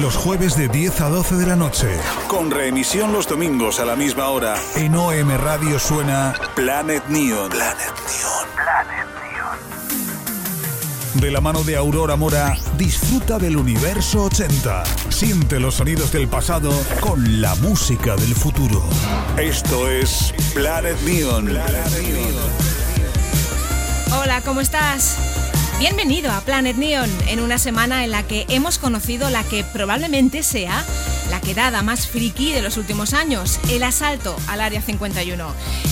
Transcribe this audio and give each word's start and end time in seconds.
Los 0.00 0.14
jueves 0.14 0.56
de 0.56 0.68
10 0.68 1.00
a 1.00 1.08
12 1.08 1.36
de 1.36 1.46
la 1.46 1.56
noche. 1.56 1.88
Con 2.28 2.50
reemisión 2.50 3.12
los 3.12 3.26
domingos 3.26 3.80
a 3.80 3.86
la 3.86 3.96
misma 3.96 4.28
hora. 4.28 4.56
En 4.74 4.94
OM 4.94 5.30
Radio 5.38 5.78
suena 5.78 6.34
Planet 6.54 7.02
Neon. 7.08 7.48
Planet 7.48 7.94
Neon. 8.04 8.46
Planet 8.54 9.06
Neon. 9.22 9.58
De 11.14 11.30
la 11.30 11.40
mano 11.40 11.62
de 11.64 11.76
Aurora 11.76 12.16
Mora, 12.16 12.58
disfruta 12.76 13.38
del 13.38 13.56
universo 13.56 14.24
80. 14.24 14.84
Siente 15.08 15.58
los 15.58 15.76
sonidos 15.76 16.12
del 16.12 16.28
pasado 16.28 16.72
con 17.00 17.40
la 17.40 17.54
música 17.54 18.16
del 18.16 18.34
futuro. 18.34 18.84
Esto 19.38 19.88
es 19.88 20.34
Planet 20.52 21.00
Neon. 21.06 21.46
Planet 21.46 22.02
Neon. 22.02 22.34
Hola, 24.20 24.42
¿cómo 24.42 24.60
estás? 24.60 25.35
Bienvenido 25.78 26.32
a 26.32 26.40
Planet 26.40 26.78
Neon 26.78 27.10
en 27.28 27.40
una 27.40 27.58
semana 27.58 28.02
en 28.02 28.10
la 28.10 28.22
que 28.22 28.46
hemos 28.48 28.78
conocido 28.78 29.28
la 29.28 29.44
que 29.44 29.62
probablemente 29.62 30.42
sea 30.42 30.82
quedada 31.46 31.80
más 31.82 32.08
friki 32.08 32.52
de 32.52 32.60
los 32.60 32.76
últimos 32.76 33.14
años, 33.14 33.60
el 33.70 33.84
asalto 33.84 34.34
al 34.48 34.60
Área 34.60 34.82
51. 34.82 35.46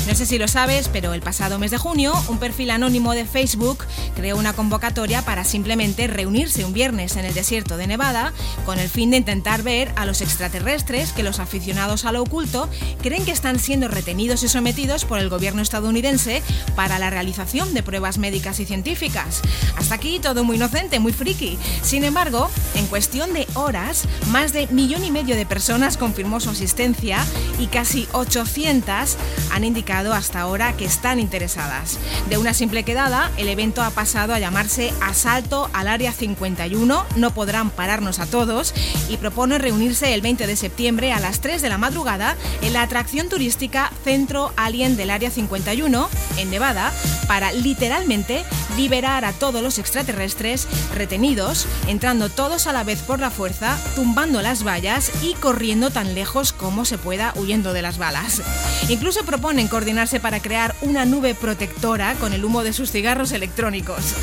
No 0.08 0.14
sé 0.16 0.26
si 0.26 0.36
lo 0.36 0.48
sabes, 0.48 0.88
pero 0.88 1.14
el 1.14 1.22
pasado 1.22 1.60
mes 1.60 1.70
de 1.70 1.78
junio, 1.78 2.12
un 2.26 2.38
perfil 2.38 2.70
anónimo 2.70 3.12
de 3.12 3.24
Facebook 3.24 3.84
creó 4.16 4.36
una 4.36 4.52
convocatoria 4.52 5.22
para 5.22 5.44
simplemente 5.44 6.08
reunirse 6.08 6.64
un 6.64 6.72
viernes 6.72 7.14
en 7.14 7.24
el 7.24 7.34
desierto 7.34 7.76
de 7.76 7.86
Nevada 7.86 8.32
con 8.66 8.80
el 8.80 8.88
fin 8.88 9.12
de 9.12 9.16
intentar 9.16 9.62
ver 9.62 9.92
a 9.94 10.06
los 10.06 10.22
extraterrestres 10.22 11.12
que 11.12 11.22
los 11.22 11.38
aficionados 11.38 12.04
a 12.04 12.10
lo 12.10 12.22
oculto 12.22 12.68
creen 13.00 13.24
que 13.24 13.30
están 13.30 13.60
siendo 13.60 13.86
retenidos 13.86 14.42
y 14.42 14.48
sometidos 14.48 15.04
por 15.04 15.20
el 15.20 15.28
gobierno 15.28 15.62
estadounidense 15.62 16.42
para 16.74 16.98
la 16.98 17.10
realización 17.10 17.74
de 17.74 17.84
pruebas 17.84 18.18
médicas 18.18 18.58
y 18.58 18.66
científicas. 18.66 19.40
Hasta 19.76 19.94
aquí 19.94 20.18
todo 20.18 20.42
muy 20.42 20.56
inocente, 20.56 20.98
muy 20.98 21.12
friki. 21.12 21.56
Sin 21.82 22.02
embargo, 22.02 22.50
en 22.74 22.88
cuestión 22.88 23.32
de 23.32 23.46
horas, 23.54 24.08
más 24.32 24.52
de 24.52 24.66
millón 24.66 25.04
y 25.04 25.12
medio 25.12 25.36
de 25.36 25.43
personas 25.44 25.96
confirmó 25.96 26.40
su 26.40 26.50
asistencia 26.50 27.24
y 27.58 27.66
casi 27.66 28.08
800 28.12 29.16
han 29.52 29.64
indicado 29.64 30.12
hasta 30.12 30.40
ahora 30.40 30.76
que 30.76 30.84
están 30.84 31.20
interesadas. 31.20 31.98
De 32.28 32.38
una 32.38 32.54
simple 32.54 32.84
quedada, 32.84 33.30
el 33.36 33.48
evento 33.48 33.82
ha 33.82 33.90
pasado 33.90 34.34
a 34.34 34.38
llamarse 34.38 34.92
Asalto 35.00 35.70
al 35.72 35.88
Área 35.88 36.12
51, 36.12 37.06
no 37.16 37.30
podrán 37.34 37.70
pararnos 37.70 38.18
a 38.18 38.26
todos, 38.26 38.74
y 39.08 39.16
propone 39.16 39.58
reunirse 39.58 40.14
el 40.14 40.20
20 40.20 40.46
de 40.46 40.56
septiembre 40.56 41.12
a 41.12 41.20
las 41.20 41.40
3 41.40 41.62
de 41.62 41.68
la 41.68 41.78
madrugada 41.78 42.36
en 42.62 42.72
la 42.72 42.82
atracción 42.82 43.28
turística 43.28 43.92
Centro 44.04 44.52
Alien 44.56 44.96
del 44.96 45.10
Área 45.10 45.30
51, 45.30 46.08
en 46.38 46.50
Nevada, 46.50 46.92
para 47.26 47.52
literalmente 47.52 48.44
liberar 48.76 49.24
a 49.24 49.32
todos 49.32 49.62
los 49.62 49.78
extraterrestres 49.78 50.66
retenidos, 50.94 51.66
entrando 51.86 52.28
todos 52.28 52.66
a 52.66 52.72
la 52.72 52.84
vez 52.84 53.00
por 53.02 53.20
la 53.20 53.30
fuerza, 53.30 53.78
tumbando 53.94 54.42
las 54.42 54.64
vallas 54.66 55.10
y 55.22 55.33
corriendo 55.34 55.90
tan 55.90 56.14
lejos 56.14 56.52
como 56.52 56.84
se 56.84 56.98
pueda 56.98 57.32
huyendo 57.36 57.72
de 57.72 57.82
las 57.82 57.98
balas. 57.98 58.42
Incluso 58.88 59.24
proponen 59.24 59.68
coordinarse 59.68 60.20
para 60.20 60.40
crear 60.40 60.74
una 60.80 61.04
nube 61.04 61.34
protectora 61.34 62.14
con 62.14 62.32
el 62.32 62.44
humo 62.44 62.64
de 62.64 62.72
sus 62.72 62.90
cigarros 62.90 63.32
electrónicos. 63.32 64.14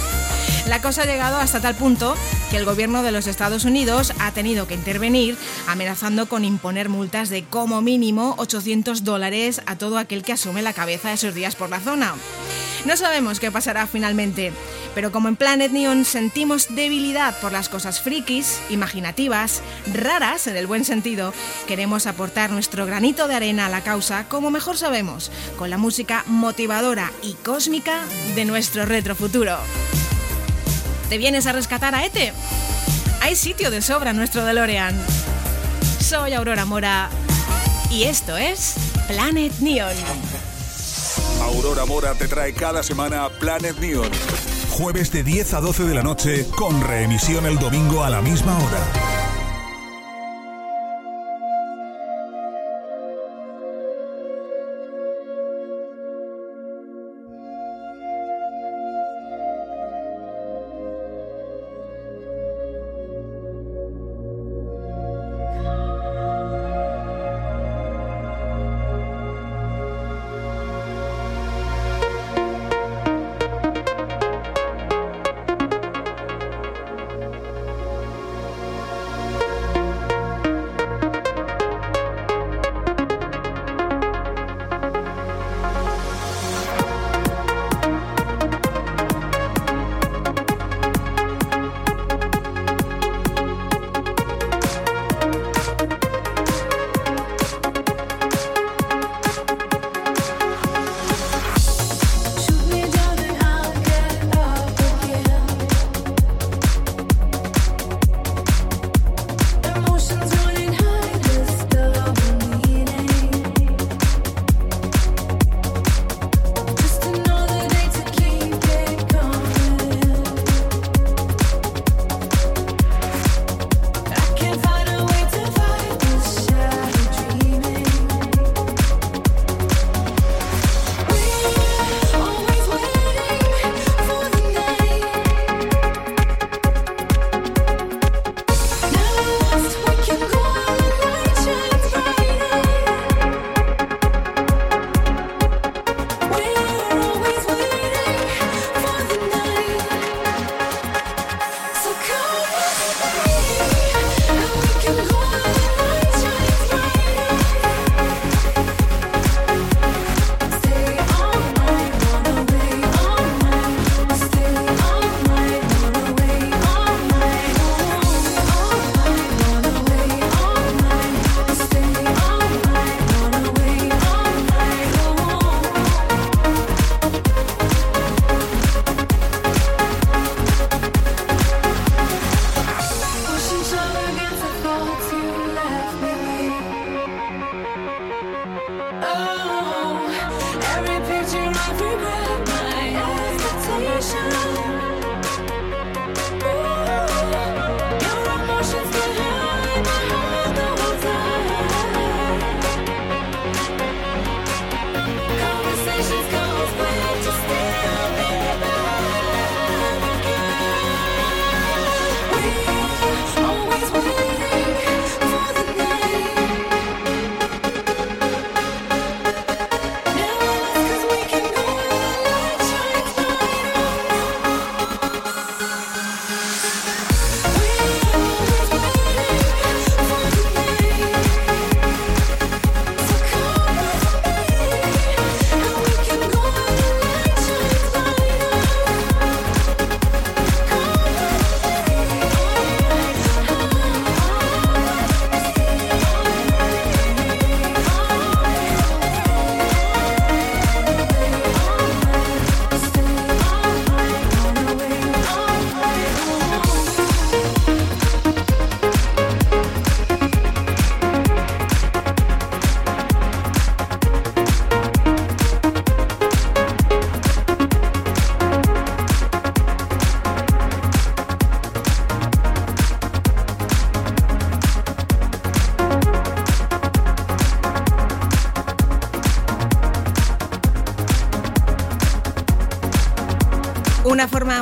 La 0.68 0.82
cosa 0.82 1.02
ha 1.04 1.06
llegado 1.06 1.38
hasta 1.38 1.60
tal 1.60 1.76
punto 1.76 2.16
que 2.50 2.58
el 2.58 2.66
gobierno 2.66 3.02
de 3.04 3.12
los 3.12 3.28
Estados 3.28 3.66
Unidos 3.66 4.14
ha 4.20 4.32
tenido 4.32 4.68
que 4.68 4.76
intervenir 4.76 5.36
amenazando 5.68 6.28
con 6.28 6.46
imponer 6.46 6.88
multas 6.88 7.30
de 7.30 7.44
como 7.44 7.82
mínimo 7.82 8.36
800 8.38 9.04
dólares 9.04 9.62
a 9.66 9.78
todo 9.78 9.98
aquel 9.98 10.24
que 10.24 10.34
asume 10.34 10.62
la 10.62 10.74
cabeza 10.74 11.14
esos 11.14 11.34
días 11.34 11.56
por 11.56 11.70
la 11.70 11.80
zona. 11.80 12.14
No 12.86 12.98
sabemos 12.98 13.40
qué 13.40 13.52
pasará 13.52 13.86
finalmente, 13.86 14.52
pero 14.96 15.12
como 15.12 15.28
en 15.28 15.36
Planet 15.36 15.72
Neon 15.72 16.04
sentimos 16.04 16.74
debilidad 16.76 17.38
por 17.40 17.52
las 17.52 17.70
cosas 17.70 18.02
frikis, 18.02 18.60
imaginativas, 18.70 19.62
raras 19.94 20.48
en 20.48 20.58
el 20.58 20.66
buen 20.66 20.84
sentido, 20.84 21.32
queremos 21.68 22.08
aportar 22.08 22.50
nuestro 22.50 22.88
granito 22.88 23.28
de 23.28 23.36
arena 23.36 23.68
a 23.68 23.70
la 23.70 23.82
causa 23.82 24.28
como 24.28 24.50
mejor 24.50 24.78
sabemos, 24.78 25.32
con 25.58 25.70
la 25.70 25.78
música 25.78 26.24
motivadora 26.26 27.12
y 27.22 27.34
cósmica 27.36 28.02
de 28.34 28.46
nuestro 28.46 28.86
retrofuturo. 28.86 29.58
¿Te 31.08 31.20
vienes 31.20 31.46
a 31.46 31.52
rescatar 31.52 31.94
a 31.94 32.04
Ete? 32.04 32.34
Hay 33.22 33.36
sitio 33.36 33.70
de 33.70 33.84
sobra 33.84 34.10
en 34.10 34.18
nuestro 34.18 34.44
DeLorean. 34.44 35.00
Soy 36.00 36.34
Aurora 36.34 36.66
Mora 36.66 37.10
y 37.92 38.04
esto 38.04 38.38
es 38.38 38.74
Planet 39.08 39.54
Neon. 39.60 39.96
Aurora 41.42 41.86
Mora 41.86 42.14
te 42.14 42.28
trae 42.28 42.54
cada 42.54 42.84
semana 42.84 43.30
Planet 43.40 43.78
Neon. 43.80 44.12
Jueves 44.70 45.12
de 45.12 45.24
10 45.24 45.54
a 45.56 45.62
12 45.62 45.86
de 45.86 45.96
la 45.96 46.04
noche, 46.04 46.48
con 46.56 46.82
reemisión 46.82 47.46
el 47.46 47.58
domingo 47.58 48.04
a 48.04 48.10
la 48.10 48.22
misma 48.22 48.58
hora. 48.58 49.21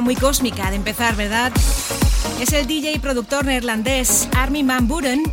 Muy 0.01 0.15
cósmica 0.15 0.69
de 0.69 0.77
empezar, 0.77 1.15
¿verdad? 1.15 1.51
Es 2.39 2.53
el 2.53 2.67
DJ 2.67 2.93
y 2.93 2.99
productor 2.99 3.45
neerlandés 3.45 4.29
Armin 4.35 4.65
van 4.65 4.87
Buren, 4.87 5.23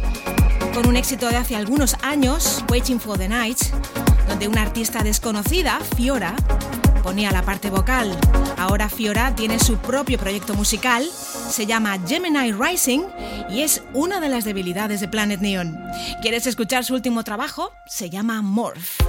con 0.74 0.88
un 0.88 0.96
éxito 0.96 1.28
de 1.28 1.36
hace 1.36 1.54
algunos 1.54 1.96
años, 2.02 2.64
Waiting 2.68 2.98
for 2.98 3.16
the 3.16 3.28
Night, 3.28 3.58
donde 4.28 4.48
una 4.48 4.62
artista 4.62 5.02
desconocida, 5.02 5.78
Fiora, 5.96 6.34
ponía 7.02 7.30
la 7.30 7.42
parte 7.42 7.70
vocal. 7.70 8.18
Ahora 8.58 8.88
Fiora 8.88 9.34
tiene 9.36 9.60
su 9.60 9.76
propio 9.78 10.18
proyecto 10.18 10.54
musical, 10.54 11.08
se 11.48 11.64
llama 11.64 11.96
Gemini 12.06 12.52
Rising 12.52 13.02
y 13.48 13.62
es 13.62 13.84
una 13.94 14.20
de 14.20 14.28
las 14.28 14.44
debilidades 14.44 15.00
de 15.00 15.08
Planet 15.08 15.40
Neon. 15.40 15.78
¿Quieres 16.22 16.46
escuchar 16.46 16.84
su 16.84 16.94
último 16.94 17.22
trabajo? 17.22 17.72
Se 17.86 18.10
llama 18.10 18.42
Morph. 18.42 19.00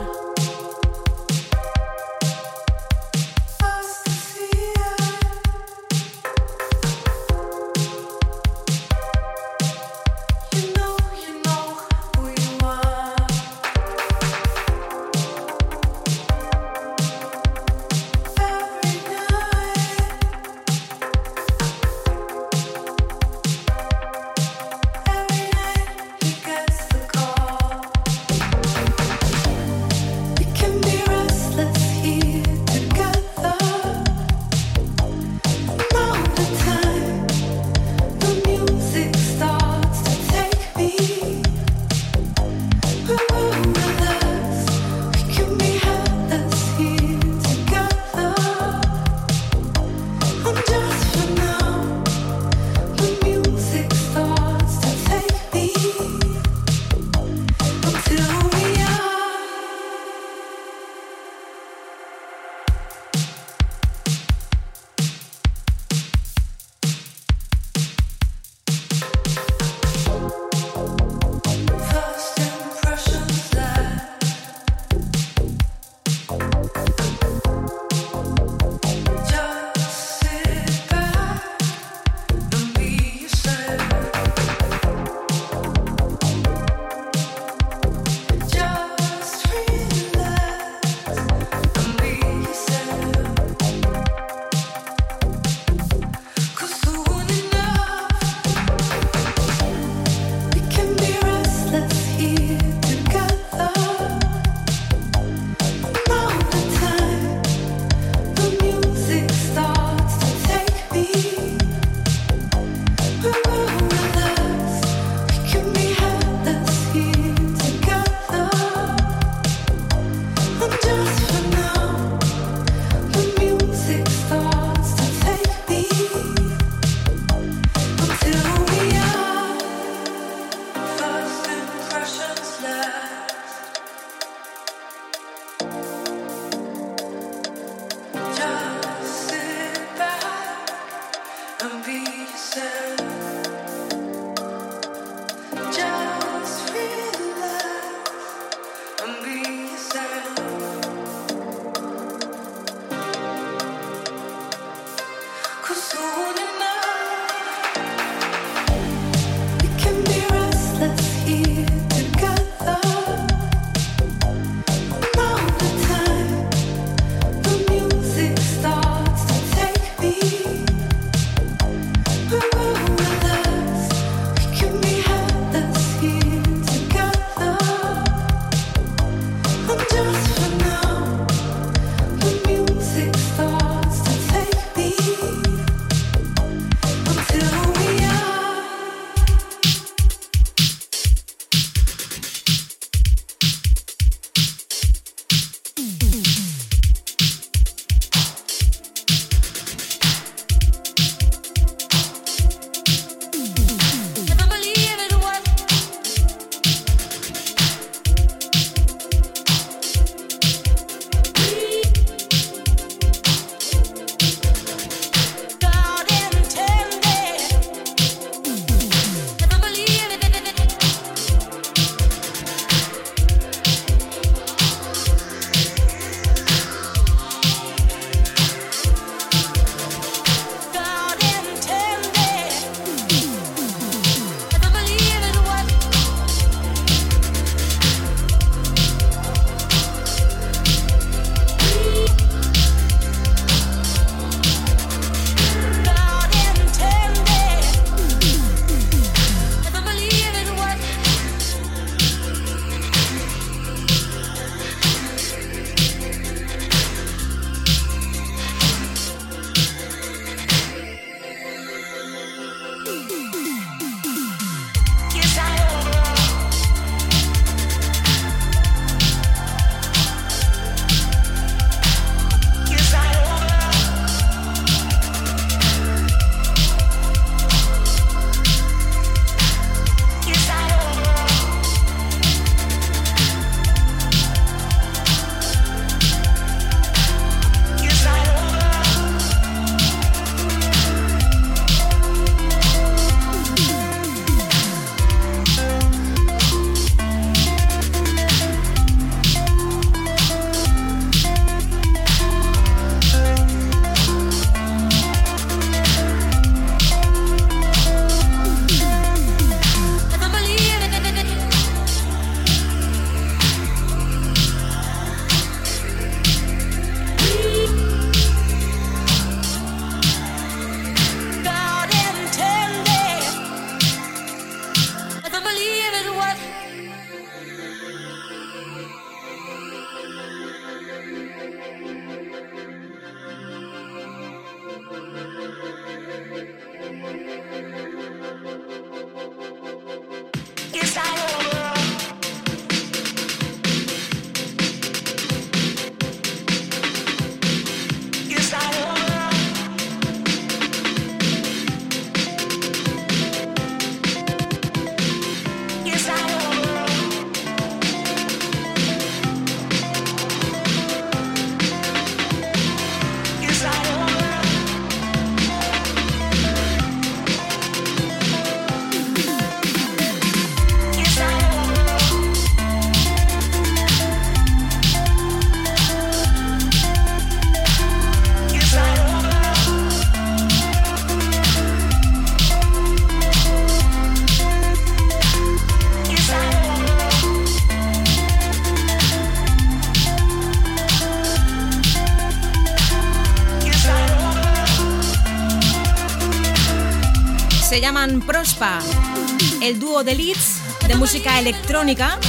El 399.61 399.79
dúo 399.79 400.03
de 400.03 400.15
leads 400.15 400.61
de 400.87 400.95
música 400.95 401.37
electrónica 401.37 402.19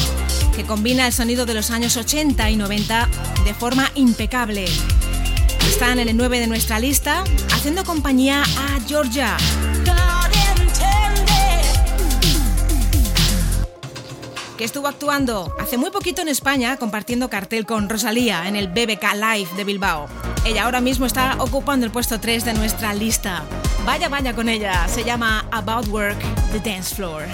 que 0.55 0.65
combina 0.65 1.07
el 1.07 1.13
sonido 1.15 1.47
de 1.47 1.55
los 1.55 1.71
años 1.71 1.97
80 1.97 2.51
y 2.51 2.57
90 2.57 3.09
de 3.45 3.55
forma 3.55 3.91
impecable. 3.95 4.67
Están 5.67 6.01
en 6.01 6.09
el 6.09 6.17
9 6.19 6.41
de 6.41 6.47
nuestra 6.47 6.81
lista, 6.81 7.25
haciendo 7.55 7.83
compañía 7.85 8.43
a 8.43 8.81
Georgia. 8.87 9.39
que 14.59 14.65
estuvo 14.65 14.89
actuando 14.89 15.55
hace 15.61 15.79
muy 15.79 15.91
poquito 15.93 16.21
en 16.21 16.27
España 16.27 16.77
compartiendo 16.79 17.31
cartel 17.31 17.65
con 17.65 17.89
Rosalía 17.89 18.49
en 18.49 18.57
el 18.57 18.67
BBK 18.67 19.15
Live 19.15 19.51
de 19.57 19.63
Bilbao. 19.63 20.09
Ella 20.45 20.65
ahora 20.65 20.81
mismo 20.81 21.07
está 21.07 21.37
ocupando 21.39 21.87
el 21.87 21.93
puesto 21.93 22.19
3 22.19 22.45
de 22.45 22.55
nuestra 22.55 22.93
lista. 22.93 23.45
Vaya, 23.89 24.11
vaya 24.11 24.35
con 24.35 24.51
ella. 24.51 24.87
Se 24.87 25.03
llama 25.03 25.47
About 25.51 25.89
Work, 25.89 26.19
The 26.53 26.61
Dance 26.61 26.95
Floor. 26.95 27.27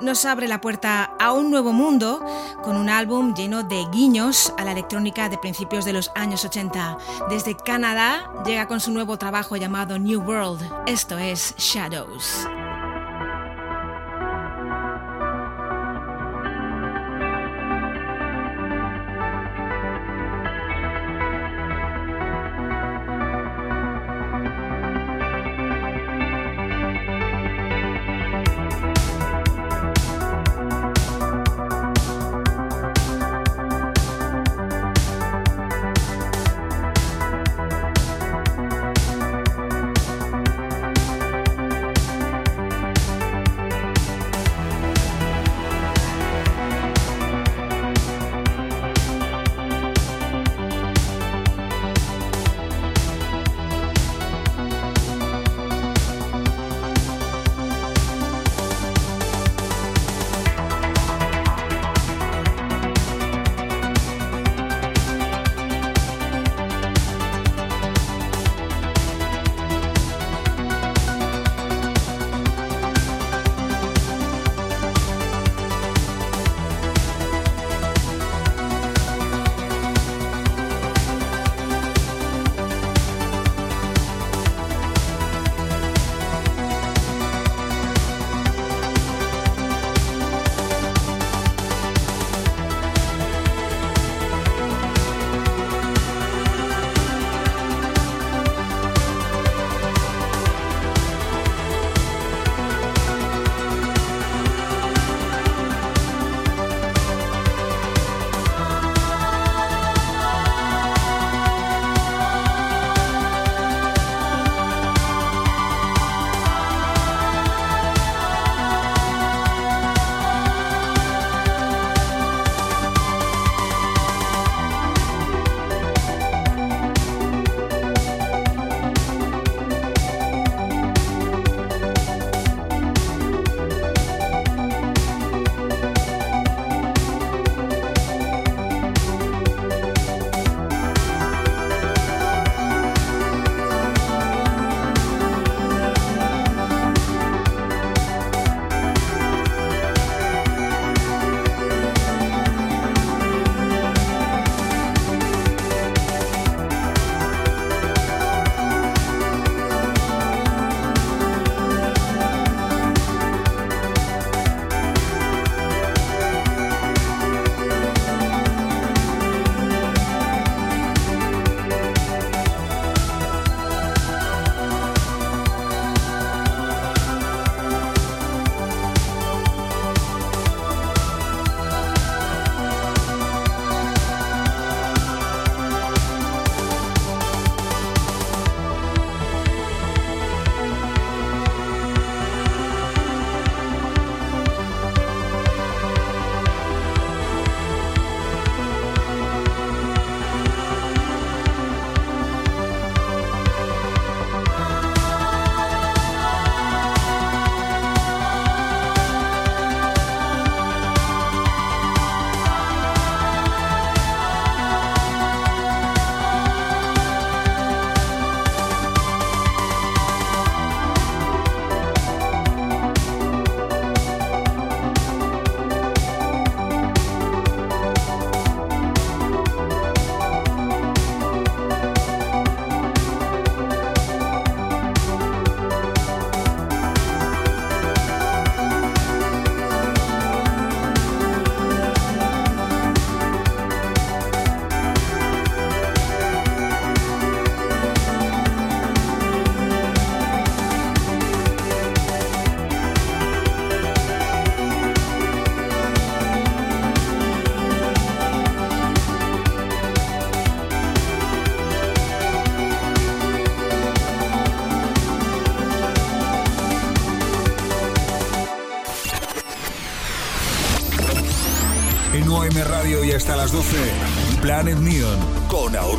Nos 0.00 0.24
abre 0.24 0.48
la 0.48 0.60
puerta 0.60 1.12
a 1.18 1.32
un 1.32 1.50
nuevo 1.50 1.72
mundo 1.72 2.24
con 2.62 2.76
un 2.76 2.88
álbum 2.88 3.34
lleno 3.34 3.62
de 3.62 3.84
guiños 3.92 4.52
a 4.58 4.64
la 4.64 4.72
electrónica 4.72 5.28
de 5.28 5.38
principios 5.38 5.84
de 5.84 5.92
los 5.92 6.10
años 6.14 6.44
80. 6.44 6.98
Desde 7.30 7.56
Canadá 7.56 8.30
llega 8.44 8.66
con 8.66 8.80
su 8.80 8.90
nuevo 8.90 9.18
trabajo 9.18 9.56
llamado 9.56 9.98
New 9.98 10.22
World. 10.22 10.62
Esto 10.86 11.18
es 11.18 11.54
Shadows. 11.56 12.46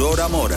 Con 0.08 0.20
Aurora 0.22 0.57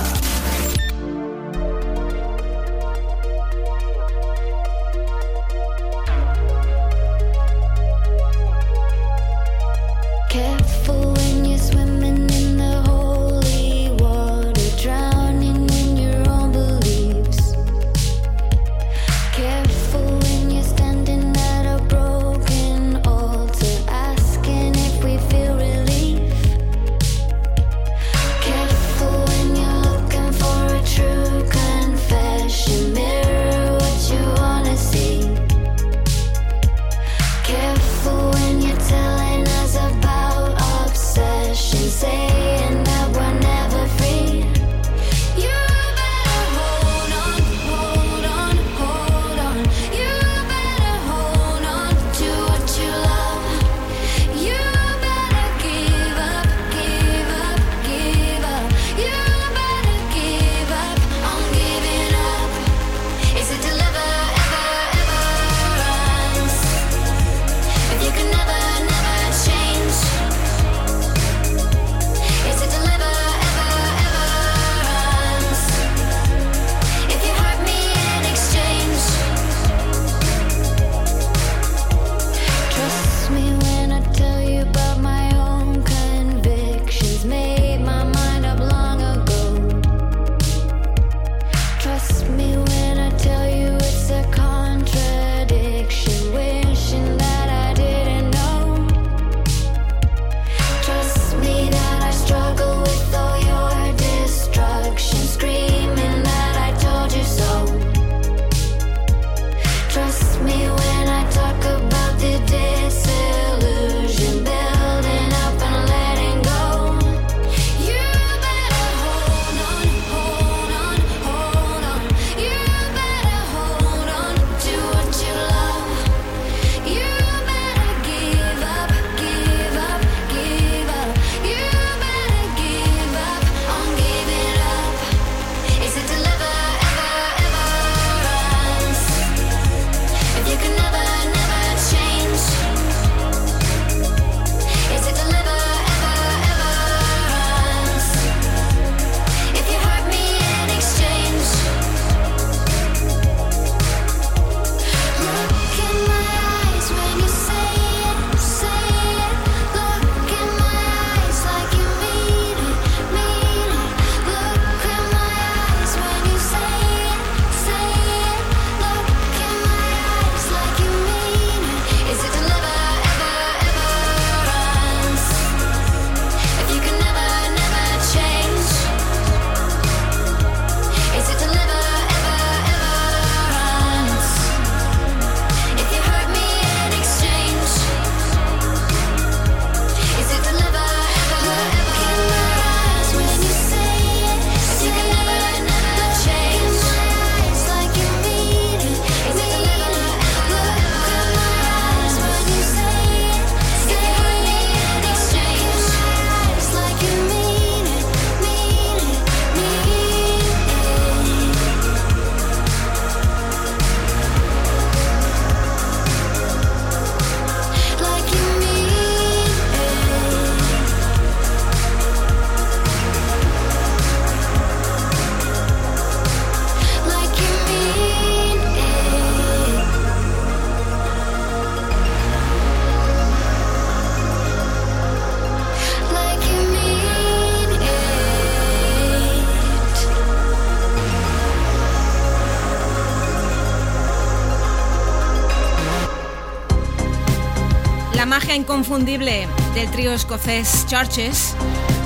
Inconfundible 248.54 249.46
del 249.74 249.90
trío 249.92 250.12
escocés 250.12 250.84
Churches, 250.86 251.54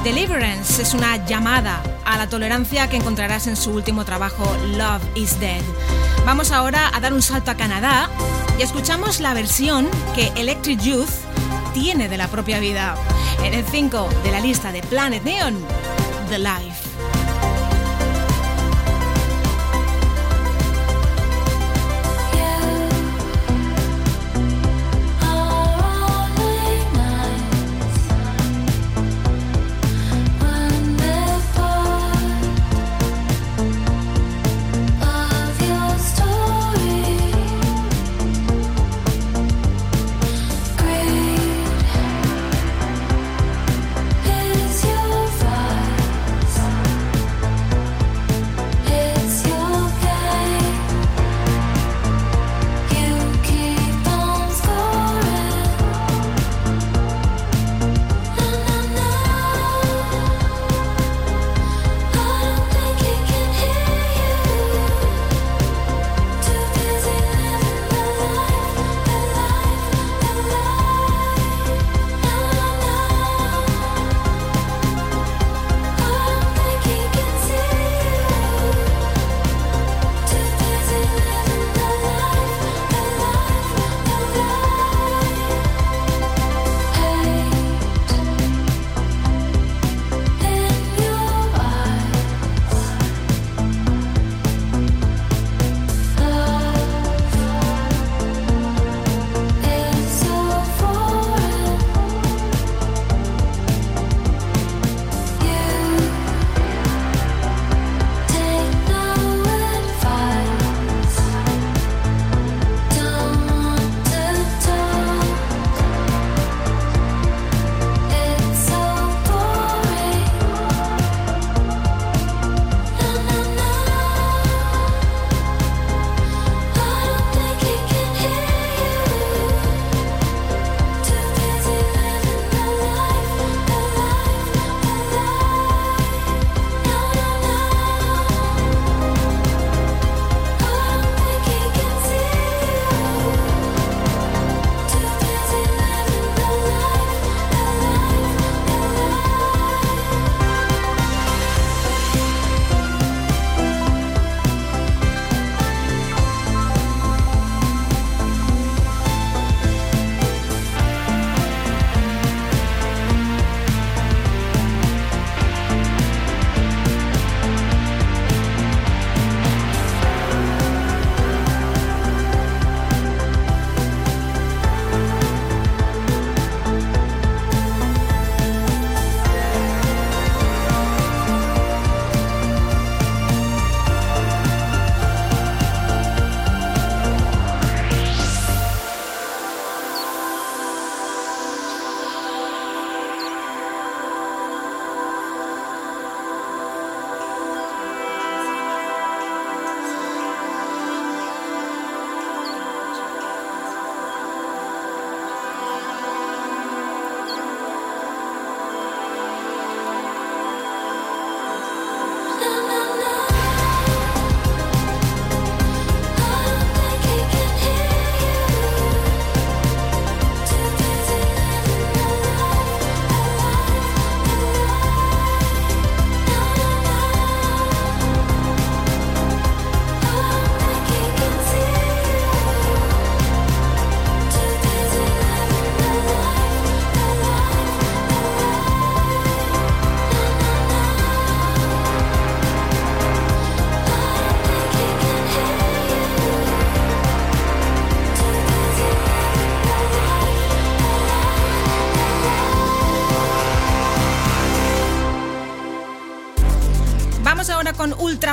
Deliverance 0.04 0.82
es 0.82 0.92
una 0.92 1.24
llamada 1.24 1.82
a 2.04 2.18
la 2.18 2.28
tolerancia 2.28 2.86
que 2.88 2.96
encontrarás 2.96 3.46
en 3.46 3.56
su 3.56 3.70
último 3.70 4.04
trabajo 4.04 4.44
Love 4.76 5.02
is 5.14 5.40
Dead. 5.40 5.62
Vamos 6.26 6.52
ahora 6.52 6.90
a 6.94 7.00
dar 7.00 7.14
un 7.14 7.22
salto 7.22 7.50
a 7.50 7.56
Canadá 7.56 8.10
y 8.58 8.62
escuchamos 8.62 9.20
la 9.20 9.32
versión 9.32 9.88
que 10.14 10.32
Electric 10.36 10.80
Youth 10.80 11.08
tiene 11.72 12.10
de 12.10 12.18
la 12.18 12.28
propia 12.28 12.60
vida. 12.60 12.94
En 13.42 13.54
el 13.54 13.64
5 13.64 14.08
de 14.22 14.30
la 14.30 14.40
lista 14.40 14.70
de 14.70 14.82
Planet 14.82 15.24
Neon, 15.24 15.58
The 16.28 16.38
Life. 16.38 16.83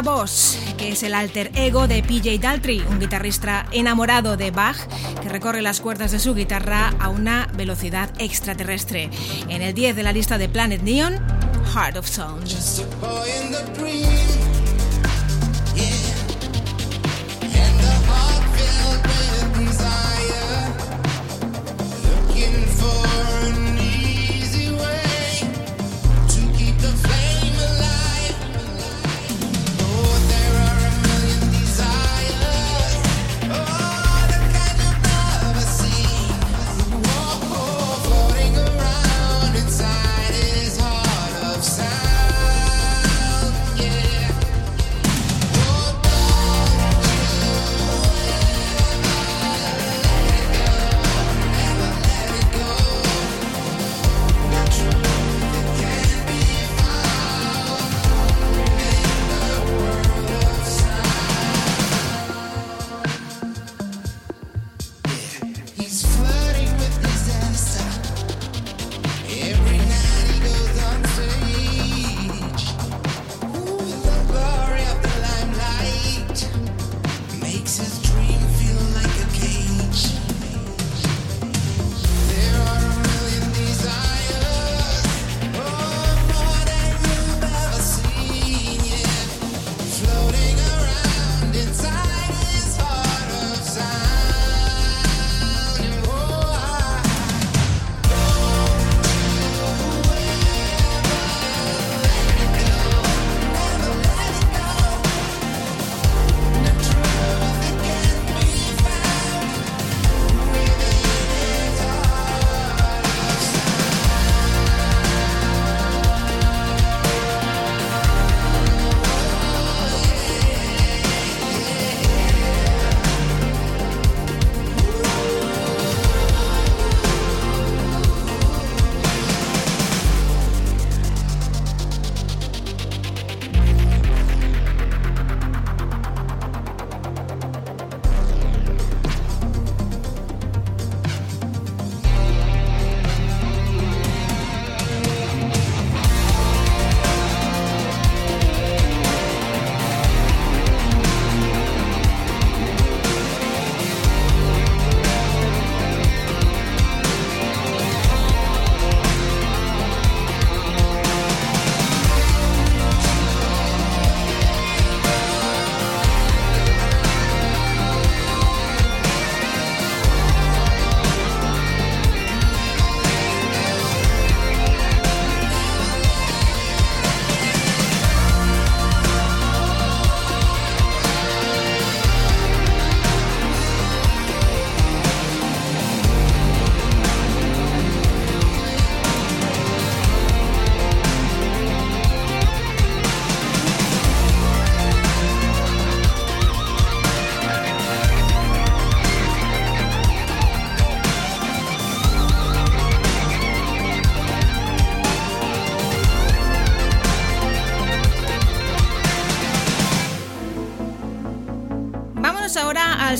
Boss, 0.01 0.57
que 0.77 0.89
es 0.89 1.03
el 1.03 1.13
alter 1.13 1.51
ego 1.55 1.87
de 1.87 2.01
PJ 2.03 2.39
Daltrey, 2.39 2.79
un 2.89 2.99
guitarrista 2.99 3.65
enamorado 3.71 4.37
de 4.37 4.51
Bach 4.51 4.77
que 5.21 5.29
recorre 5.29 5.61
las 5.61 5.81
cuerdas 5.81 6.11
de 6.11 6.19
su 6.19 6.33
guitarra 6.33 6.93
a 6.99 7.09
una 7.09 7.47
velocidad 7.53 8.09
extraterrestre. 8.17 9.09
En 9.49 9.61
el 9.61 9.73
10 9.73 9.95
de 9.95 10.03
la 10.03 10.13
lista 10.13 10.37
de 10.37 10.49
Planet 10.49 10.81
Neon, 10.81 11.15
Heart 11.73 11.97
of 11.97 12.07
Sound. 12.07 12.47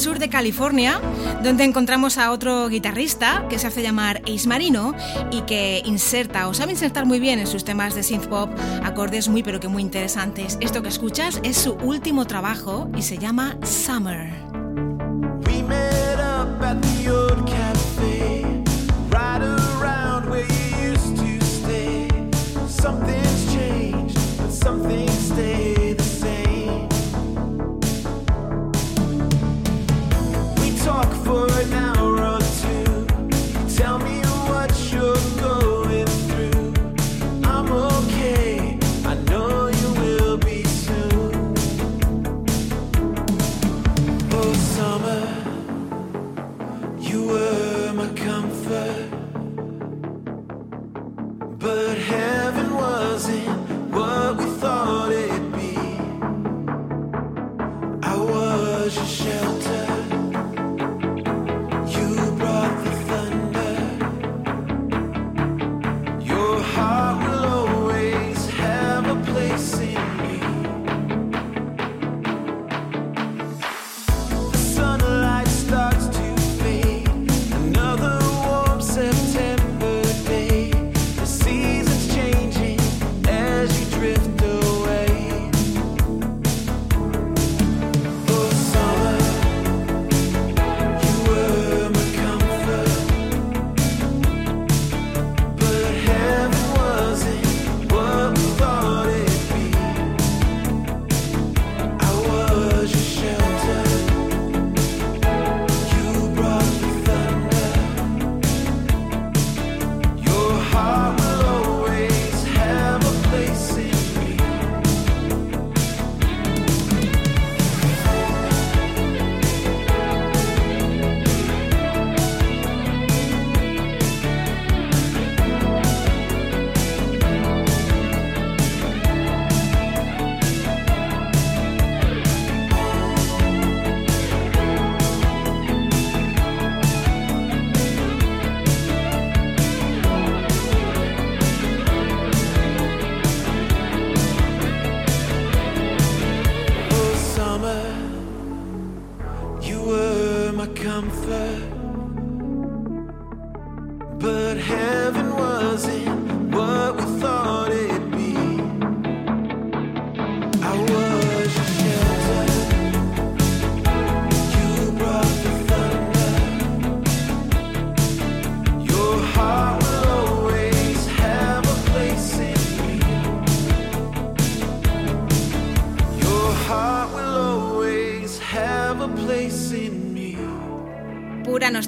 Sur 0.02 0.18
de 0.18 0.30
California, 0.30 1.00
donde 1.44 1.64
encontramos 1.64 2.18
a 2.18 2.32
otro 2.32 2.68
guitarrista 2.70 3.46
que 3.50 3.60
se 3.60 3.68
hace 3.68 3.84
llamar 3.84 4.24
Ace 4.24 4.48
Marino 4.48 4.96
y 5.30 5.42
que 5.44 5.84
inserta 5.86 6.48
o 6.48 6.56
sabe 6.56 6.72
insertar 6.72 7.06
muy 7.06 7.20
bien 7.20 7.38
en 7.38 7.46
sus 7.46 7.64
temas 7.64 7.94
de 7.94 8.02
synth 8.02 8.26
pop 8.26 8.50
acordes 8.84 9.30
muy 9.30 9.44
pero 9.44 9.60
que 9.60 9.68
muy 9.68 9.84
interesantes. 9.84 10.58
Esto 10.60 10.82
que 10.82 10.90
escuchas 10.90 11.40
es 11.44 11.56
su 11.56 11.74
último 11.74 12.26
trabajo 12.26 12.90
y 12.98 13.04
se 13.04 13.20
llama 13.20 13.58
Summer. 13.64 14.32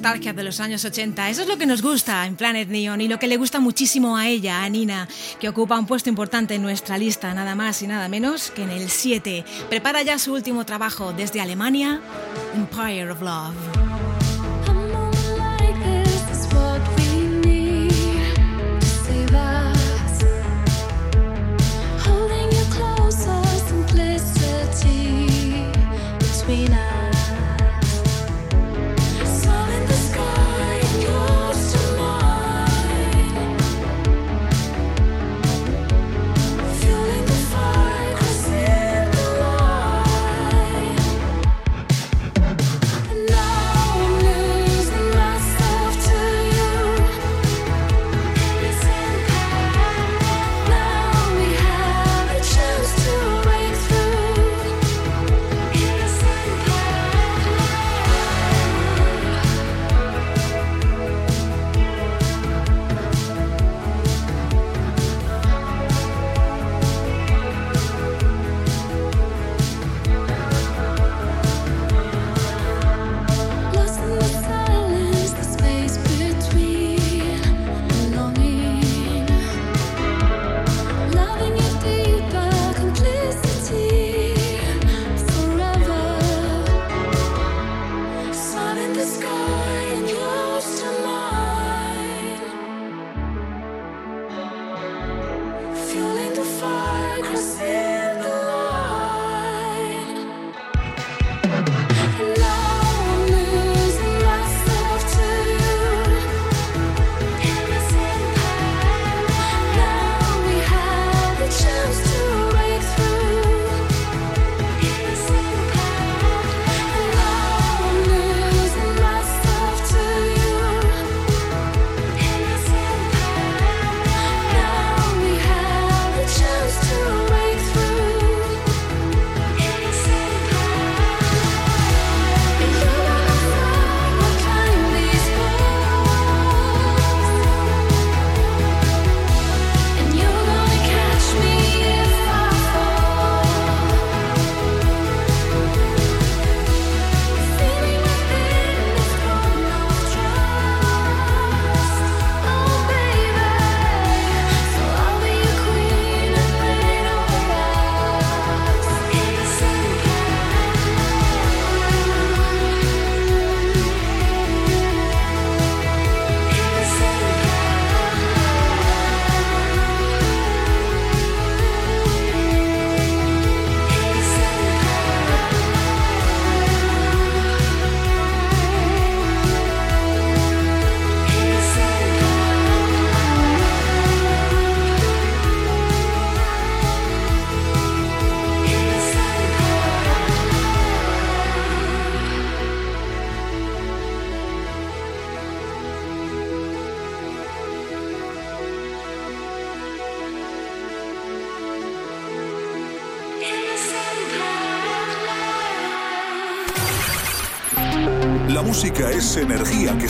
Nostalgia 0.04 0.34
de 0.34 0.44
los 0.44 0.60
años 0.60 0.84
80. 0.84 1.30
Eso 1.30 1.44
es 1.44 1.48
lo 1.48 1.58
que 1.58 1.66
nos 1.66 1.82
gusta 1.82 2.26
en 2.26 2.36
Planet 2.36 2.68
Neon 2.68 3.00
y 3.00 3.08
lo 3.08 3.20
que 3.20 3.28
le 3.28 3.38
gusta 3.38 3.62
muchísimo 3.62 4.18
a 4.18 4.28
ella, 4.28 4.62
a 4.62 4.68
Nina, 4.68 5.08
que 5.40 5.48
ocupa 5.48 5.80
un 5.80 5.88
puesto 5.88 6.10
importante 6.10 6.56
en 6.56 6.62
nuestra 6.62 6.98
lista, 6.98 7.34
nada 7.34 7.56
más 7.56 7.82
y 7.84 7.88
nada 7.88 8.10
menos 8.10 8.52
que 8.52 8.64
en 8.64 8.72
el 8.72 8.90
7. 8.90 9.46
Prepara 9.70 10.02
ya 10.02 10.20
su 10.20 10.34
último 10.34 10.66
trabajo 10.66 11.14
desde 11.14 11.40
Alemania, 11.40 12.02
Empire 12.54 13.12
of 13.12 13.22
Love. 13.22 13.73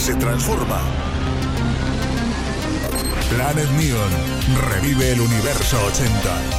Se 0.03 0.15
transforma. 0.15 0.81
Planet 3.29 3.69
Neon 3.77 4.11
revive 4.69 5.13
el 5.13 5.21
universo 5.21 5.81
80. 5.85 6.52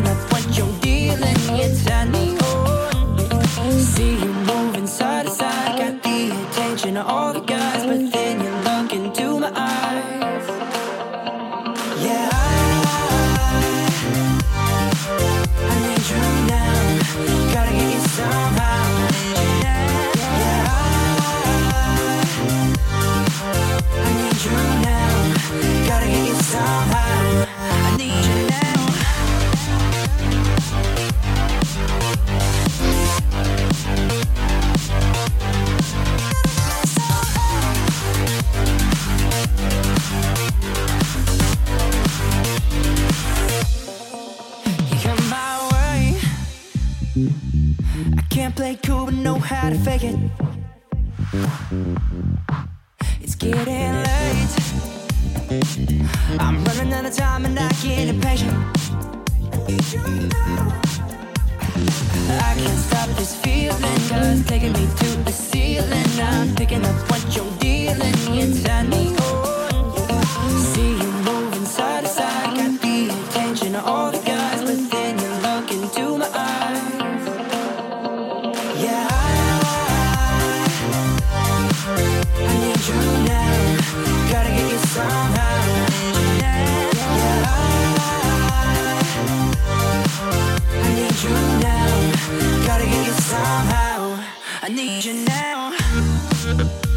in 0.00 0.06
a 0.06 0.14
plane. 0.28 0.39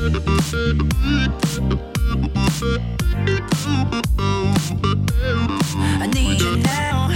I 0.06 0.08
need 6.14 6.42
you 6.42 6.58
now. 6.58 7.08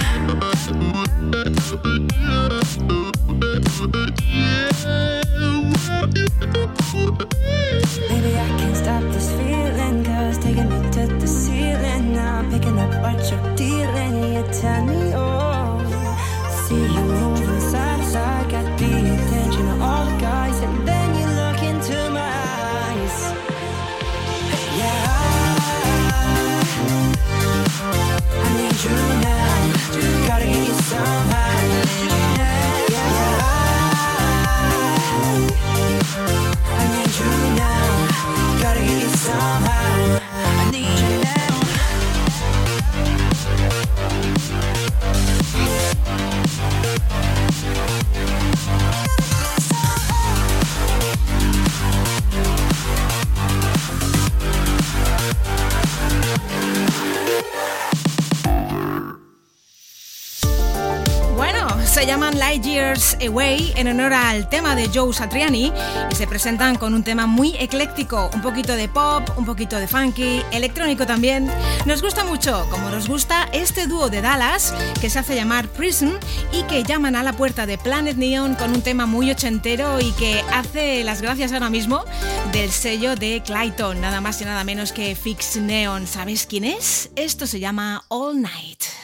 Years 62.61 63.17
Away 63.25 63.73
en 63.75 63.87
honor 63.87 64.13
al 64.13 64.47
tema 64.49 64.75
de 64.75 64.87
Joe 64.93 65.11
Satriani 65.13 65.71
y 66.11 66.15
se 66.15 66.27
presentan 66.27 66.75
con 66.75 66.93
un 66.93 67.03
tema 67.03 67.25
muy 67.25 67.55
ecléctico, 67.57 68.29
un 68.35 68.41
poquito 68.43 68.75
de 68.75 68.87
pop, 68.87 69.27
un 69.35 69.45
poquito 69.45 69.77
de 69.77 69.87
funky, 69.87 70.43
electrónico 70.51 71.07
también. 71.07 71.49
Nos 71.85 72.03
gusta 72.03 72.23
mucho, 72.23 72.67
como 72.69 72.89
nos 72.89 73.07
gusta 73.07 73.49
este 73.51 73.87
dúo 73.87 74.09
de 74.09 74.21
Dallas 74.21 74.75
que 75.01 75.09
se 75.09 75.17
hace 75.17 75.35
llamar 75.35 75.67
Prison 75.69 76.19
y 76.51 76.63
que 76.63 76.83
llaman 76.83 77.15
a 77.15 77.23
la 77.23 77.33
puerta 77.33 77.65
de 77.65 77.79
Planet 77.79 78.15
Neon 78.15 78.53
con 78.53 78.71
un 78.71 78.83
tema 78.83 79.07
muy 79.07 79.31
ochentero 79.31 79.99
y 79.99 80.11
que 80.11 80.43
hace 80.53 81.03
las 81.03 81.23
gracias 81.23 81.51
ahora 81.51 81.71
mismo 81.71 82.05
del 82.51 82.71
sello 82.71 83.15
de 83.15 83.41
Clayton, 83.43 83.99
nada 84.01 84.21
más 84.21 84.39
y 84.41 84.45
nada 84.45 84.63
menos 84.63 84.91
que 84.91 85.15
Fix 85.15 85.55
Neon. 85.57 86.05
¿Sabes 86.05 86.45
quién 86.45 86.63
es? 86.63 87.09
Esto 87.15 87.47
se 87.47 87.59
llama 87.59 88.03
All 88.09 88.39
Night. 88.39 88.96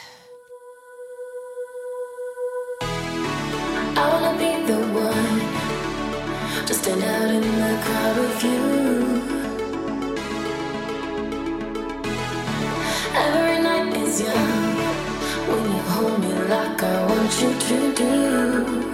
Me 16.23 16.43
like 16.49 16.83
I 16.83 17.05
want 17.07 17.41
you 17.41 17.53
to 17.59 17.95
do. 17.95 18.92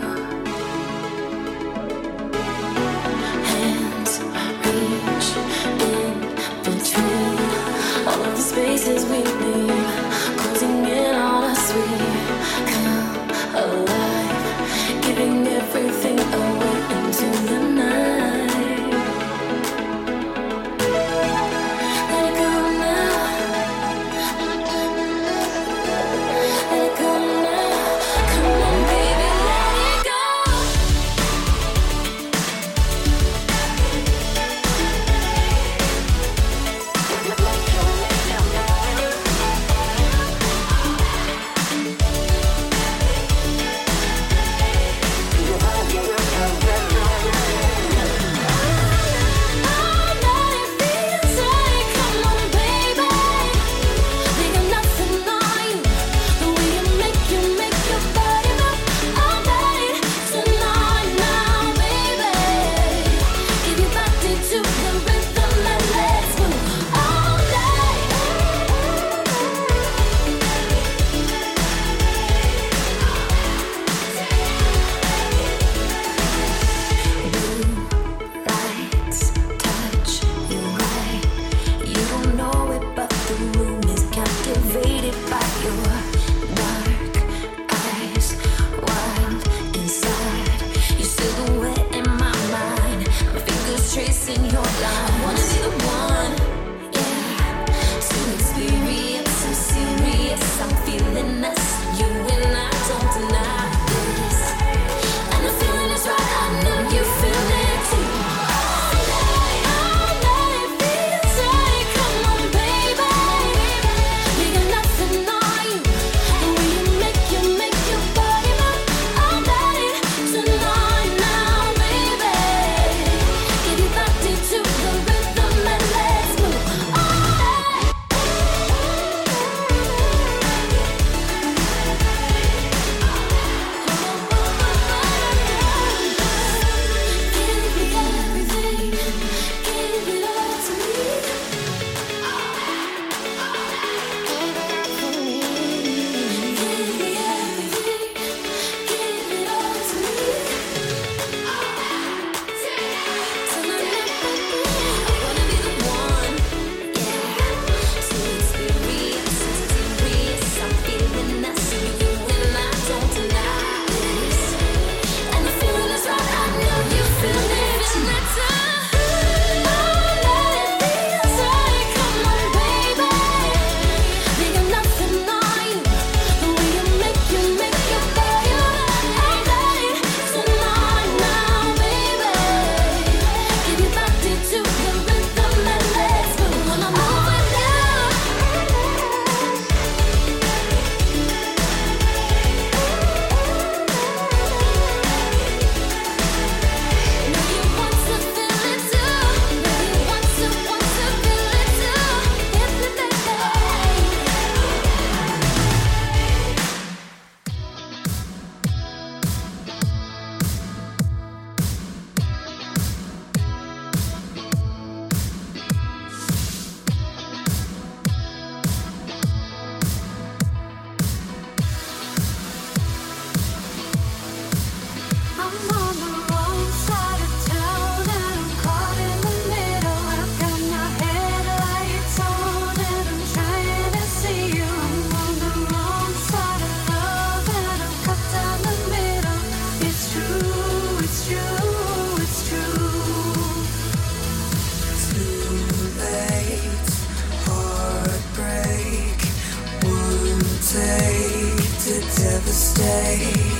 devastate 252.19 253.58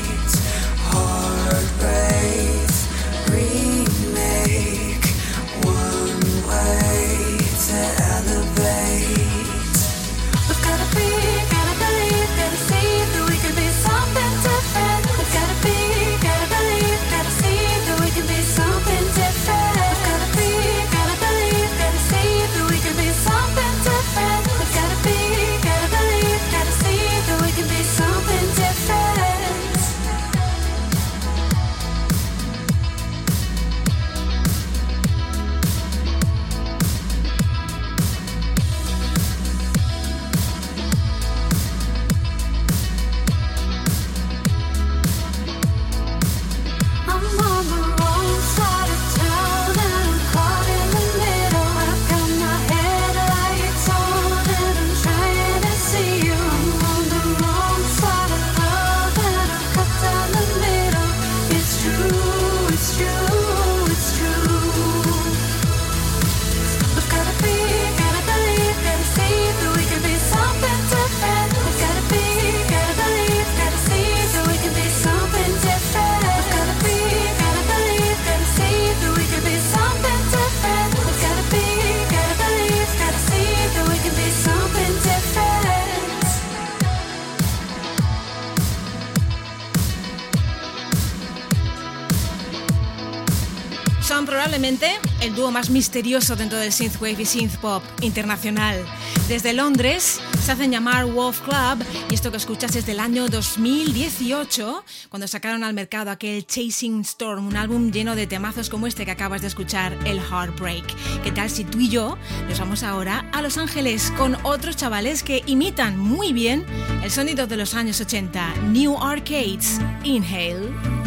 el 95.22 95.34
dúo 95.34 95.50
más 95.50 95.72
misterioso 95.72 96.36
dentro 96.36 96.60
del 96.60 96.72
synthwave 96.72 97.24
y 97.24 97.26
synthpop 97.26 97.82
internacional. 98.02 98.86
Desde 99.28 99.52
Londres 99.54 100.22
se 100.44 100.52
hacen 100.52 100.72
llamar 100.72 101.06
Wolf 101.06 101.42
Club 101.42 101.84
y 102.12 102.14
esto 102.14 102.30
que 102.30 102.38
escuchas 102.38 102.76
es 102.76 102.86
del 102.86 103.00
año 103.00 103.30
2018, 103.30 104.86
cuando 105.10 105.28
sacaron 105.28 105.64
al 105.64 105.74
mercado 105.74 106.12
aquel 106.12 106.46
Chasing 106.46 107.02
Storm, 107.02 107.48
un 107.48 107.58
álbum 107.58 107.92
lleno 107.92 108.16
de 108.16 108.28
temazos 108.28 108.70
como 108.70 108.86
este 108.86 109.06
que 109.06 109.12
acabas 109.12 109.42
de 109.42 109.48
escuchar, 109.48 109.98
el 110.06 110.20
Heartbreak. 110.20 110.86
¿Qué 111.24 111.32
tal 111.32 111.50
si 111.50 111.64
tú 111.64 111.80
y 111.80 111.90
yo 111.90 112.16
nos 112.48 112.60
vamos 112.60 112.84
ahora 112.84 113.28
a 113.34 113.42
Los 113.42 113.58
Ángeles 113.58 114.14
con 114.20 114.38
otros 114.44 114.76
chavales 114.76 115.24
que 115.24 115.42
imitan 115.48 115.98
muy 115.98 116.32
bien 116.32 116.64
el 117.04 117.10
sonido 117.10 117.48
de 117.48 117.58
los 117.58 117.74
años 117.74 118.00
80, 118.02 118.54
New 118.68 118.96
Arcades, 119.02 119.80
Inhale. 120.04 120.99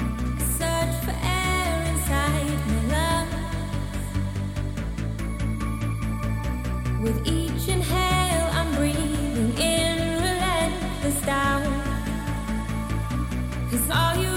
With 7.03 7.27
each 7.27 7.67
inhale, 7.67 8.49
I'm 8.53 8.73
breathing 8.77 9.59
in 9.59 9.99
relentless 10.23 11.21
doubt. 11.27 11.67
Cause 13.71 13.91
all 13.91 14.23
you 14.23 14.32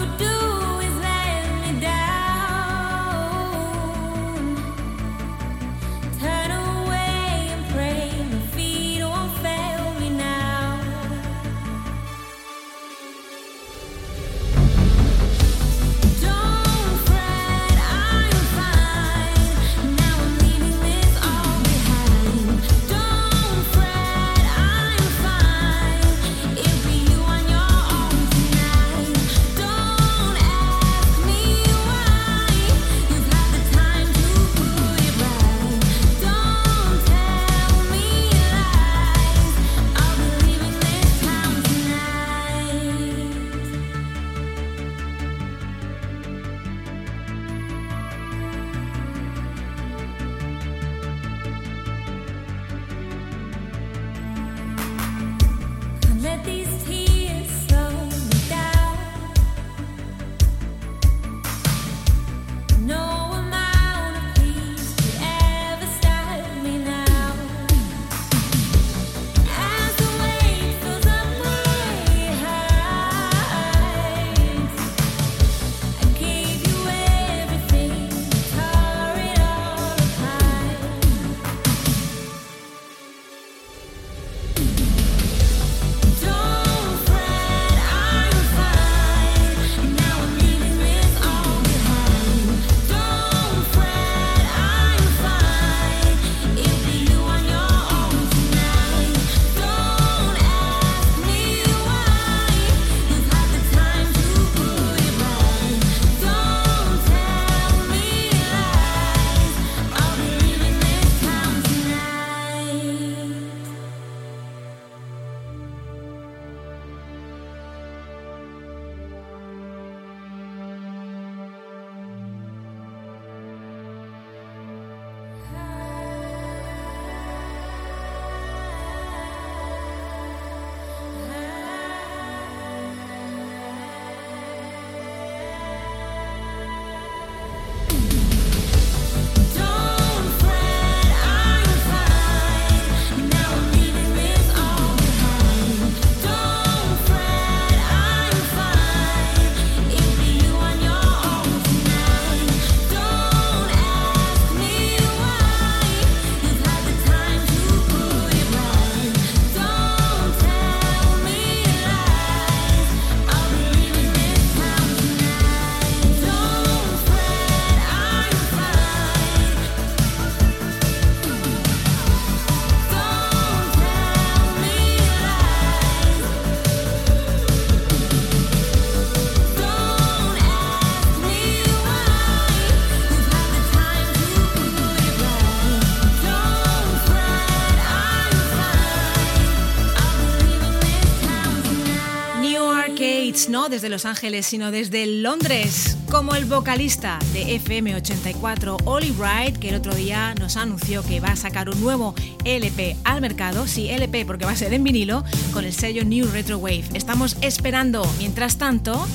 no 193.55 193.69
desde 193.69 193.87
Los 193.87 194.03
Ángeles, 194.03 194.45
sino 194.45 194.69
desde 194.69 195.05
Londres, 195.05 195.95
como 196.11 196.35
el 196.35 196.43
vocalista 196.43 197.19
de 197.31 197.57
FM84, 197.57 198.81
Ollie 198.83 199.13
Wright, 199.13 199.55
que 199.57 199.69
el 199.69 199.75
otro 199.75 199.95
día 199.95 200.35
nos 200.35 200.57
anunció 200.57 201.01
que 201.05 201.21
va 201.21 201.29
a 201.29 201.35
sacar 201.37 201.69
un 201.69 201.79
nuevo 201.79 202.13
LP 202.43 202.97
al 203.05 203.21
mercado, 203.21 203.65
sí, 203.65 203.89
LP 203.89 204.25
porque 204.25 204.43
va 204.43 204.51
a 204.51 204.57
ser 204.57 204.73
en 204.73 204.83
vinilo, 204.83 205.23
con 205.53 205.63
el 205.63 205.71
sello 205.71 206.03
New 206.03 206.29
Retro 206.31 206.57
Wave. 206.57 206.83
Estamos 206.95 207.37
esperando, 207.39 208.05
mientras 208.17 208.57
tanto, 208.57 209.07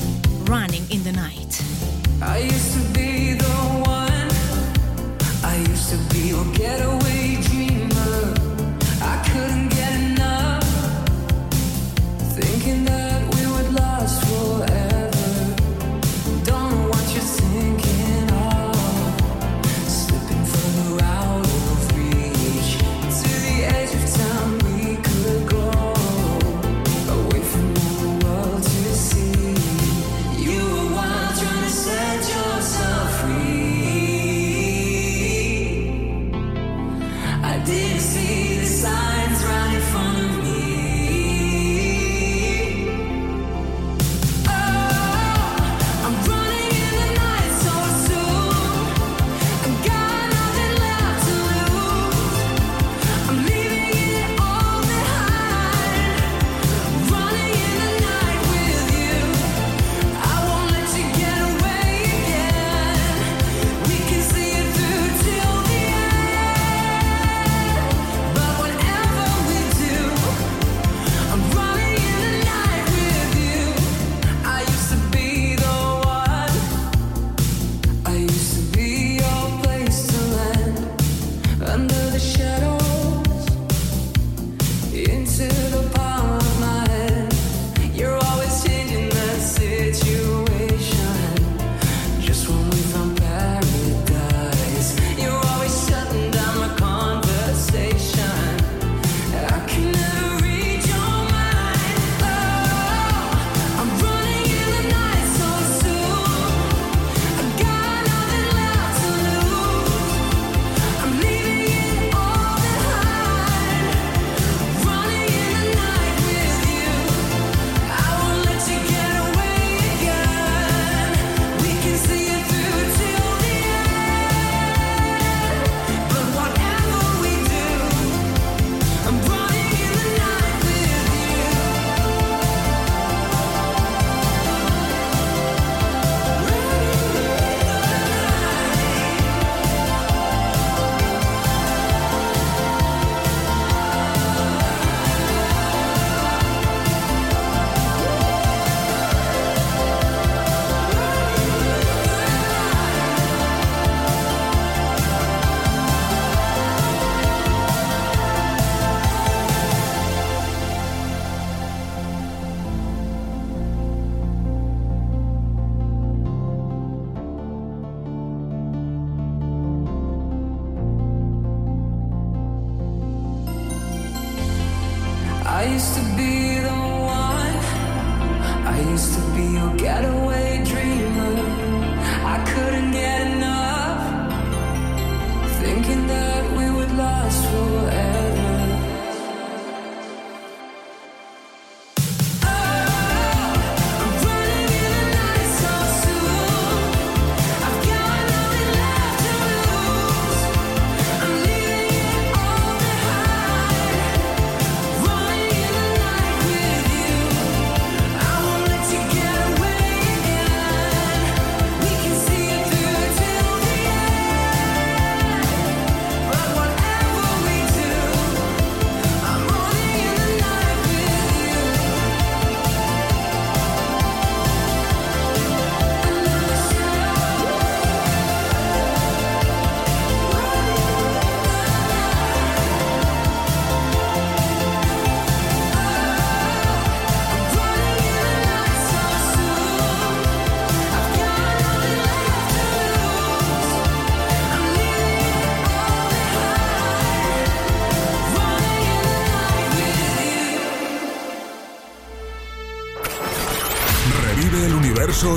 Running 0.47 0.87
in 0.89 1.05
the 1.05 1.13
Night. 1.13 1.57
I 2.23 2.47
used 2.47 2.73
to 2.73 2.99
be 2.99 3.35
the 3.35 3.45
one. 3.87 4.31
I 5.45 5.59
used 5.71 5.91
to 5.91 5.99
be 6.15 6.33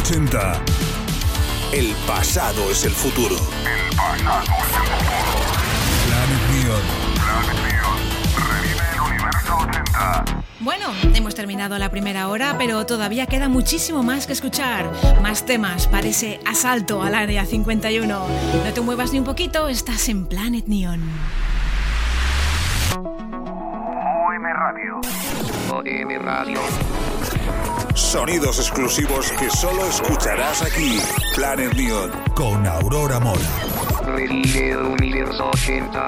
80. 0.04 0.62
El 1.72 1.96
pasado 2.06 2.70
es 2.70 2.84
el 2.84 2.92
futuro. 2.92 3.38
El 3.38 3.96
pasado 3.96 4.44
es 4.44 4.76
el 4.76 4.84
futuro. 4.84 5.40
Planet 6.06 6.44
Neon. 6.52 6.82
Planet 7.16 7.60
Neon. 7.64 8.00
Revive 8.50 8.84
el 8.94 9.00
Universo 9.00 9.58
80. 9.60 10.44
Bueno, 10.60 10.88
hemos 11.16 11.36
terminado 11.36 11.78
la 11.78 11.90
primera 11.90 12.28
hora, 12.28 12.58
pero 12.58 12.86
todavía 12.86 13.28
queda 13.28 13.48
muchísimo 13.48 14.04
más 14.04 14.28
que 14.28 14.34
escuchar. 14.34 14.92
Más 15.22 15.46
temas 15.46 15.88
para 15.88 16.08
ese 16.08 16.42
asalto 16.46 17.02
al 17.02 17.16
área 17.16 17.46
51. 17.46 18.28
No 18.66 18.74
te 18.74 18.82
muevas 18.82 19.14
ni 19.14 19.20
un 19.20 19.26
poquito, 19.26 19.70
estás 19.70 20.10
en 20.10 20.26
Planet 20.26 20.66
Neon. 20.68 21.00
Sonidos 28.14 28.60
exclusivos 28.60 29.32
que 29.32 29.50
solo 29.50 29.88
escucharás 29.88 30.62
aquí. 30.62 31.00
Planet 31.34 31.74
Neon. 31.74 32.12
Con 32.36 32.68
Aurora 32.68 33.20
universo 34.86 35.50
80. 35.50 36.06